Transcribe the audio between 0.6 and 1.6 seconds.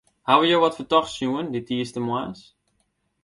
wat fertochts sjoen